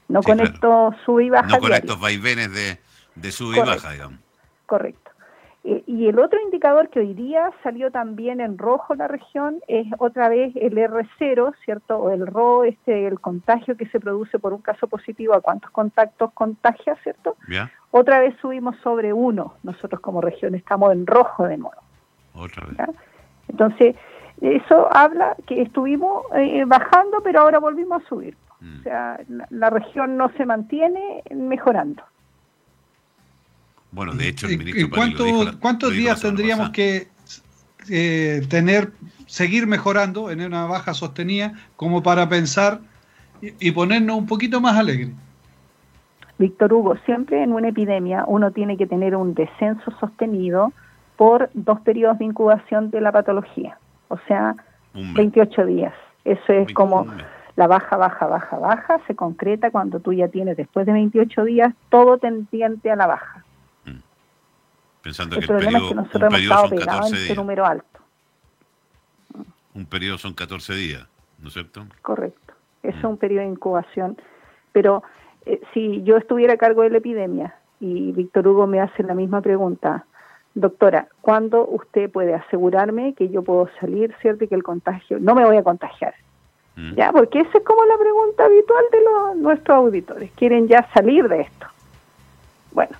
No 0.07 0.21
con 0.21 0.41
estos 0.41 0.95
sub 1.05 1.21
y 1.21 1.31
baja. 1.31 1.47
No 1.47 1.59
con 1.59 1.73
estos 1.73 1.99
vaivenes 1.99 2.53
de, 2.53 2.77
de 3.15 3.31
sub 3.31 3.55
y 3.55 3.59
baja, 3.59 3.91
digamos. 3.91 4.19
Correcto. 4.67 5.04
Eh, 5.67 5.83
y 5.87 6.07
el 6.07 6.19
otro 6.19 6.39
indicador 6.41 6.89
que 6.89 6.99
hoy 6.99 7.15
día 7.15 7.51
salió 7.63 7.89
también 7.89 8.39
en 8.39 8.59
rojo 8.59 8.93
en 8.93 8.99
la 8.99 9.07
región 9.07 9.61
es 9.67 9.87
otra 9.97 10.29
vez 10.29 10.55
el 10.55 10.77
R0, 10.77 11.55
¿cierto? 11.65 11.97
O 11.97 12.11
el 12.11 12.27
RO, 12.27 12.63
este, 12.63 13.07
el 13.07 13.19
contagio 13.19 13.75
que 13.75 13.87
se 13.87 13.99
produce 13.99 14.37
por 14.37 14.53
un 14.53 14.61
caso 14.61 14.87
positivo, 14.87 15.33
a 15.33 15.41
cuántos 15.41 15.71
contactos 15.71 16.31
contagia, 16.33 16.95
¿cierto? 17.01 17.35
Otra 17.89 18.19
vez 18.19 18.35
subimos 18.41 18.75
sobre 18.83 19.11
uno, 19.11 19.55
nosotros 19.63 19.99
como 20.01 20.21
región 20.21 20.53
estamos 20.53 20.91
en 20.91 21.07
rojo 21.07 21.47
de 21.47 21.57
nuevo. 21.57 21.81
Otra 22.35 22.67
vez. 22.67 22.95
Entonces, 23.47 23.95
eso 24.41 24.87
habla 24.91 25.35
que 25.47 25.61
estuvimos 25.61 26.25
eh, 26.35 26.63
bajando, 26.67 27.21
pero 27.23 27.41
ahora 27.41 27.59
volvimos 27.59 28.03
a 28.03 28.07
subir. 28.07 28.37
Mm. 28.59 28.79
O 28.79 28.83
sea, 28.83 29.19
la, 29.49 29.69
región 29.69 30.17
no 30.17 30.29
se 30.37 30.45
mantiene 30.45 31.23
mejorando. 31.31 32.03
Bueno, 33.95 34.11
de 34.11 34.27
hecho, 34.27 34.47
el 34.47 34.57
ministro 34.57 34.89
¿Cuántos 35.61 35.91
días 35.93 36.21
tendríamos 36.21 36.71
que 36.71 37.07
eh, 37.89 38.41
tener, 38.49 38.91
seguir 39.25 39.67
mejorando 39.67 40.29
en 40.29 40.41
una 40.41 40.65
baja 40.65 40.93
sostenida 40.93 41.53
como 41.77 42.03
para 42.03 42.27
pensar 42.27 42.81
y, 43.41 43.71
ponernos 43.71 44.17
un 44.17 44.25
poquito 44.25 44.59
más 44.59 44.75
alegres? 44.77 45.11
Víctor 46.37 46.73
Hugo, 46.73 46.97
siempre 47.05 47.41
en 47.41 47.53
una 47.53 47.69
epidemia 47.69 48.25
uno 48.27 48.51
tiene 48.51 48.75
que 48.75 48.85
tener 48.85 49.15
un 49.15 49.33
descenso 49.33 49.91
sostenido 49.97 50.73
por 51.15 51.49
dos 51.53 51.79
periodos 51.79 52.19
de 52.19 52.25
incubación 52.25 52.91
de 52.91 52.99
la 52.99 53.13
patología, 53.13 53.77
o 54.09 54.17
sea, 54.27 54.57
28 54.93 55.65
días. 55.67 55.93
Eso 56.25 56.51
es 56.51 56.73
como 56.73 57.07
la 57.55 57.67
baja, 57.67 57.95
baja, 57.95 58.27
baja, 58.27 58.57
baja, 58.57 58.99
se 59.07 59.15
concreta 59.15 59.71
cuando 59.71 60.01
tú 60.01 60.11
ya 60.11 60.27
tienes 60.27 60.57
después 60.57 60.85
de 60.85 60.91
28 60.91 61.45
días 61.45 61.73
todo 61.89 62.17
tendiente 62.17 62.91
a 62.91 62.97
la 62.97 63.07
baja. 63.07 63.44
Pensando 65.05 65.35
el 65.35 65.41
que 65.41 65.47
problema 65.47 65.77
es 65.77 65.83
que 65.83 65.93
nosotros 65.93 66.33
hemos 66.33 66.41
estado 66.41 66.69
pegados 66.69 67.11
en 67.11 67.17
ese 67.17 67.35
número 67.35 67.63
alto. 67.63 67.99
Un 69.75 69.85
periodo 69.85 70.17
son 70.17 70.33
14 70.33 70.73
días, 70.73 71.07
¿no 71.37 71.49
es 71.49 71.53
cierto? 71.53 71.85
Correcto. 72.01 72.55
Eso 72.81 72.97
es 72.97 73.03
mm. 73.03 73.07
un 73.07 73.17
periodo 73.17 73.41
de 73.41 73.51
incubación. 73.51 74.17
Pero 74.71 75.03
eh, 75.45 75.61
si 75.75 76.01
yo 76.01 76.17
estuviera 76.17 76.53
a 76.53 76.57
cargo 76.57 76.81
de 76.81 76.89
la 76.89 76.97
epidemia 76.97 77.53
y 77.79 78.13
Víctor 78.13 78.47
Hugo 78.47 78.65
me 78.65 78.81
hace 78.81 79.03
la 79.03 79.13
misma 79.13 79.41
pregunta, 79.41 80.05
doctora, 80.55 81.07
¿cuándo 81.21 81.67
usted 81.67 82.09
puede 82.09 82.33
asegurarme 82.33 83.13
que 83.13 83.29
yo 83.29 83.43
puedo 83.43 83.69
salir, 83.79 84.11
cierto, 84.23 84.45
y 84.45 84.47
que 84.47 84.55
el 84.55 84.63
contagio, 84.63 85.19
no 85.19 85.35
me 85.35 85.45
voy 85.45 85.57
a 85.57 85.63
contagiar? 85.63 86.15
Mm. 86.77 86.95
Ya, 86.95 87.11
porque 87.11 87.41
esa 87.41 87.59
es 87.59 87.63
como 87.63 87.85
la 87.85 87.97
pregunta 87.99 88.45
habitual 88.45 88.85
de 88.91 89.01
los, 89.03 89.35
nuestros 89.35 89.77
auditores. 89.77 90.31
Quieren 90.31 90.67
ya 90.67 90.89
salir 90.95 91.29
de 91.29 91.41
esto. 91.41 91.67
Bueno, 92.71 92.97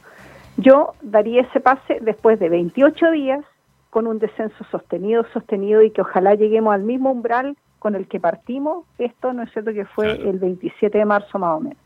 yo 0.57 0.93
daría 1.01 1.41
ese 1.41 1.59
pase 1.59 1.99
después 2.01 2.39
de 2.39 2.49
28 2.49 3.11
días 3.11 3.45
con 3.89 4.07
un 4.07 4.19
descenso 4.19 4.65
sostenido, 4.71 5.25
sostenido 5.31 5.81
y 5.81 5.91
que 5.91 6.01
ojalá 6.01 6.35
lleguemos 6.35 6.73
al 6.73 6.83
mismo 6.83 7.11
umbral 7.11 7.57
con 7.79 7.95
el 7.95 8.07
que 8.07 8.19
partimos. 8.19 8.85
Esto 8.97 9.33
no 9.33 9.43
es 9.43 9.51
cierto 9.51 9.73
que 9.73 9.85
fue 9.85 10.11
el 10.11 10.39
27 10.39 10.97
de 10.97 11.05
marzo 11.05 11.39
más 11.39 11.57
o 11.57 11.59
menos. 11.61 11.77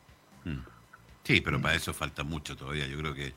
Mm. 0.46 0.60
Sí, 1.24 1.42
pero 1.42 1.62
para 1.62 1.76
eso 1.76 1.94
falta 1.94 2.24
mucho 2.24 2.56
todavía. 2.56 2.88
Yo 2.88 2.98
creo 2.98 3.14
que, 3.14 3.34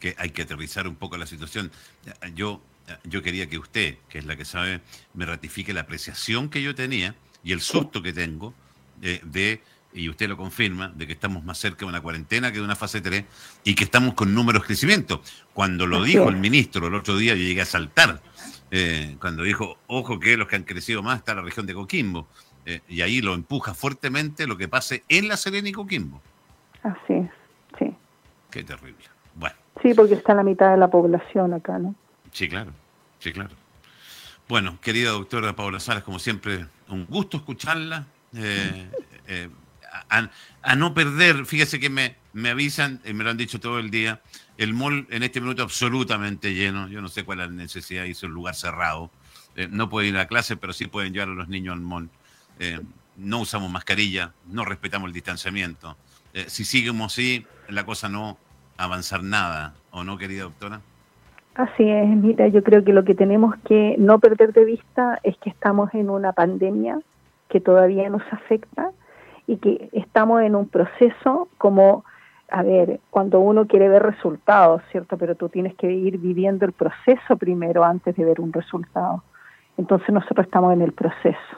que 0.00 0.14
hay 0.18 0.30
que 0.30 0.42
aterrizar 0.42 0.88
un 0.88 0.96
poco 0.96 1.16
la 1.16 1.26
situación. 1.26 1.70
Yo, 2.34 2.60
yo 3.04 3.22
quería 3.22 3.48
que 3.48 3.58
usted, 3.58 3.96
que 4.08 4.18
es 4.18 4.26
la 4.26 4.36
que 4.36 4.44
sabe, 4.44 4.80
me 5.14 5.26
ratifique 5.26 5.72
la 5.72 5.82
apreciación 5.82 6.48
que 6.48 6.62
yo 6.62 6.74
tenía 6.74 7.14
y 7.44 7.52
el 7.52 7.60
susto 7.60 8.02
que 8.02 8.12
tengo 8.12 8.52
de, 9.00 9.60
y 9.96 10.10
usted 10.10 10.28
lo 10.28 10.36
confirma, 10.36 10.92
de 10.94 11.06
que 11.06 11.14
estamos 11.14 11.42
más 11.42 11.58
cerca 11.58 11.80
de 11.80 11.86
una 11.86 12.02
cuarentena 12.02 12.52
que 12.52 12.58
de 12.58 12.64
una 12.64 12.76
fase 12.76 13.00
3 13.00 13.24
y 13.64 13.74
que 13.74 13.84
estamos 13.84 14.14
con 14.14 14.34
números 14.34 14.62
de 14.62 14.66
crecimiento. 14.66 15.22
Cuando 15.54 15.86
lo 15.86 16.04
dijo 16.04 16.28
el 16.28 16.36
ministro 16.36 16.86
el 16.86 16.94
otro 16.94 17.16
día, 17.16 17.34
yo 17.34 17.42
llegué 17.42 17.62
a 17.62 17.66
saltar. 17.66 18.20
Eh, 18.70 19.16
cuando 19.20 19.42
dijo, 19.42 19.78
ojo 19.86 20.20
que 20.20 20.36
los 20.36 20.48
que 20.48 20.56
han 20.56 20.64
crecido 20.64 21.02
más 21.02 21.18
está 21.18 21.34
la 21.34 21.40
región 21.40 21.64
de 21.66 21.72
Coquimbo. 21.72 22.28
Eh, 22.66 22.80
y 22.88 23.00
ahí 23.00 23.22
lo 23.22 23.32
empuja 23.32 23.74
fuertemente 23.74 24.46
lo 24.46 24.58
que 24.58 24.68
pase 24.68 25.02
en 25.08 25.28
la 25.28 25.36
Serena 25.38 25.68
y 25.68 25.72
Coquimbo. 25.72 26.20
Así 26.82 27.14
es, 27.14 27.30
sí. 27.78 27.94
Qué 28.50 28.62
terrible. 28.62 29.04
Bueno. 29.34 29.56
Sí, 29.80 29.94
porque 29.94 30.14
está 30.14 30.34
la 30.34 30.42
mitad 30.42 30.72
de 30.72 30.76
la 30.76 30.88
población 30.88 31.54
acá, 31.54 31.78
¿no? 31.78 31.94
Sí, 32.32 32.48
claro, 32.48 32.72
sí, 33.18 33.32
claro. 33.32 33.54
Bueno, 34.46 34.78
querida 34.82 35.10
doctora 35.10 35.56
Paula 35.56 35.80
Salas, 35.80 36.04
como 36.04 36.18
siempre, 36.18 36.66
un 36.88 37.06
gusto 37.06 37.38
escucharla. 37.38 38.06
Eh, 38.34 38.88
eh, 40.10 40.28
a, 40.62 40.76
no 40.76 40.94
perder, 40.94 41.46
fíjese 41.46 41.80
que 41.80 41.90
me, 41.90 42.16
me 42.32 42.50
avisan, 42.50 43.00
y 43.04 43.12
me 43.12 43.24
lo 43.24 43.30
han 43.30 43.36
dicho 43.36 43.60
todo 43.60 43.78
el 43.78 43.90
día, 43.90 44.20
el 44.58 44.74
mall 44.74 45.06
en 45.10 45.22
este 45.22 45.40
minuto 45.40 45.62
absolutamente 45.62 46.54
lleno. 46.54 46.88
Yo 46.88 47.00
no 47.00 47.08
sé 47.08 47.24
cuál 47.24 47.40
es 47.40 47.48
la 47.48 47.54
necesidad, 47.54 48.04
hizo 48.04 48.26
un 48.26 48.32
lugar 48.32 48.54
cerrado. 48.54 49.10
Eh, 49.54 49.68
no 49.70 49.88
pueden 49.88 50.14
ir 50.14 50.18
a 50.18 50.26
clase, 50.26 50.56
pero 50.56 50.72
sí 50.72 50.86
pueden 50.86 51.12
llevar 51.12 51.28
a 51.28 51.34
los 51.34 51.48
niños 51.48 51.74
al 51.74 51.80
mall. 51.80 52.08
no 53.16 53.40
usamos 53.40 53.70
mascarilla, 53.70 54.32
no 54.46 54.64
respetamos 54.64 55.08
el 55.08 55.12
distanciamiento. 55.12 55.96
si 56.46 56.64
seguimos 56.64 57.12
así, 57.12 57.46
la 57.68 57.84
cosa 57.84 58.08
no 58.08 58.38
avanzar 58.76 59.22
nada, 59.22 59.74
¿o 59.90 60.04
no, 60.04 60.18
querida 60.18 60.44
doctora? 60.44 60.80
Así 61.56 61.88
es, 61.88 62.06
mira, 62.08 62.48
yo 62.48 62.62
creo 62.62 62.84
que 62.84 62.92
lo 62.92 63.04
que 63.04 63.14
tenemos 63.14 63.56
que 63.66 63.96
no 63.98 64.18
perder 64.18 64.52
de 64.52 64.66
vista 64.66 65.18
es 65.22 65.38
que 65.38 65.48
estamos 65.48 65.92
en 65.94 66.10
una 66.10 66.32
pandemia 66.32 67.00
que 67.48 67.60
todavía 67.60 68.10
nos 68.10 68.22
afecta 68.30 68.90
y 69.46 69.56
que 69.58 69.88
estamos 69.92 70.42
en 70.42 70.54
un 70.54 70.68
proceso 70.68 71.48
como, 71.58 72.04
a 72.50 72.62
ver, 72.62 73.00
cuando 73.10 73.40
uno 73.40 73.66
quiere 73.66 73.88
ver 73.88 74.02
resultados, 74.02 74.82
¿cierto? 74.90 75.16
Pero 75.16 75.34
tú 75.34 75.48
tienes 75.48 75.74
que 75.74 75.90
ir 75.90 76.18
viviendo 76.18 76.64
el 76.64 76.72
proceso 76.72 77.36
primero 77.36 77.84
antes 77.84 78.16
de 78.16 78.24
ver 78.24 78.40
un 78.40 78.52
resultado. 78.52 79.22
Entonces 79.78 80.10
nosotros 80.10 80.46
estamos 80.46 80.72
en 80.72 80.82
el 80.82 80.92
proceso. 80.92 81.56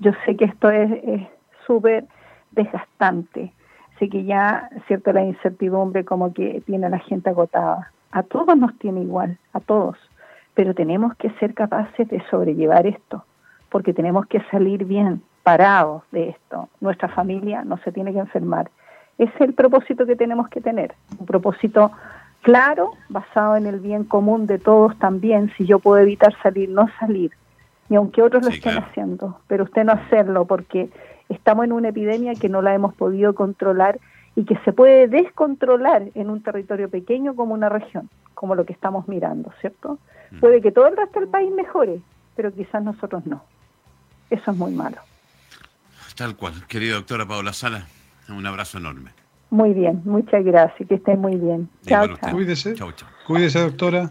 Yo 0.00 0.12
sé 0.24 0.36
que 0.36 0.46
esto 0.46 0.70
es 0.70 1.28
súper 1.66 2.06
desgastante, 2.50 3.52
sé 3.98 4.08
que 4.08 4.24
ya, 4.24 4.68
cierto, 4.88 5.12
la 5.12 5.22
incertidumbre 5.22 6.04
como 6.04 6.32
que 6.32 6.62
tiene 6.66 6.86
a 6.86 6.90
la 6.90 6.98
gente 6.98 7.30
agotada. 7.30 7.92
A 8.10 8.22
todos 8.22 8.56
nos 8.56 8.76
tiene 8.78 9.02
igual, 9.02 9.38
a 9.52 9.60
todos, 9.60 9.96
pero 10.54 10.74
tenemos 10.74 11.14
que 11.16 11.30
ser 11.38 11.54
capaces 11.54 12.08
de 12.08 12.22
sobrellevar 12.28 12.86
esto, 12.86 13.24
porque 13.70 13.94
tenemos 13.94 14.26
que 14.26 14.40
salir 14.50 14.84
bien, 14.84 15.22
parados 15.42 16.02
de 16.12 16.30
esto. 16.30 16.68
Nuestra 16.80 17.08
familia 17.08 17.64
no 17.64 17.78
se 17.78 17.92
tiene 17.92 18.12
que 18.12 18.18
enfermar. 18.18 18.70
Ese 19.18 19.32
es 19.34 19.40
el 19.40 19.54
propósito 19.54 20.06
que 20.06 20.16
tenemos 20.16 20.48
que 20.48 20.60
tener, 20.60 20.94
un 21.18 21.26
propósito 21.26 21.92
claro, 22.42 22.92
basado 23.08 23.56
en 23.56 23.66
el 23.66 23.80
bien 23.80 24.04
común 24.04 24.46
de 24.46 24.58
todos 24.58 24.98
también, 24.98 25.52
si 25.56 25.64
yo 25.64 25.78
puedo 25.78 26.02
evitar 26.02 26.34
salir, 26.42 26.68
no 26.68 26.88
salir, 26.98 27.32
ni 27.88 27.96
aunque 27.96 28.22
otros 28.22 28.44
lo 28.44 28.50
estén 28.50 28.78
haciendo, 28.78 29.38
pero 29.46 29.64
usted 29.64 29.84
no 29.84 29.92
hacerlo 29.92 30.44
porque 30.44 30.90
estamos 31.28 31.64
en 31.64 31.72
una 31.72 31.88
epidemia 31.88 32.34
que 32.34 32.48
no 32.48 32.62
la 32.62 32.74
hemos 32.74 32.94
podido 32.94 33.34
controlar 33.34 33.98
y 34.34 34.44
que 34.44 34.56
se 34.64 34.72
puede 34.72 35.08
descontrolar 35.08 36.04
en 36.14 36.30
un 36.30 36.42
territorio 36.42 36.88
pequeño 36.88 37.36
como 37.36 37.54
una 37.54 37.68
región, 37.68 38.08
como 38.34 38.54
lo 38.54 38.64
que 38.64 38.72
estamos 38.72 39.08
mirando, 39.08 39.52
¿cierto? 39.60 39.98
Mm. 40.30 40.40
Puede 40.40 40.60
que 40.60 40.72
todo 40.72 40.88
el 40.88 40.96
resto 40.96 41.20
del 41.20 41.28
país 41.28 41.52
mejore, 41.52 42.00
pero 42.34 42.52
quizás 42.52 42.82
nosotros 42.82 43.26
no. 43.26 43.42
Eso 44.30 44.50
es 44.50 44.56
muy 44.56 44.72
malo. 44.72 44.96
Tal 46.16 46.36
cual. 46.36 46.54
Querida 46.68 46.94
doctora 46.94 47.26
Paola 47.26 47.52
Sala, 47.52 47.86
un 48.28 48.46
abrazo 48.46 48.78
enorme. 48.78 49.10
Muy 49.50 49.74
bien, 49.74 50.00
muchas 50.04 50.44
gracias, 50.44 50.88
que 50.88 50.94
estén 50.94 51.20
muy 51.20 51.36
bien. 51.36 51.68
Chao, 51.86 52.16
chao. 52.16 52.32
Cuídese. 52.32 52.74
Chao, 52.74 52.92
chao. 52.92 53.08
Cuídese, 53.26 53.60
doctora. 53.60 54.10